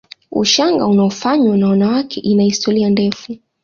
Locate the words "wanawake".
1.69-2.19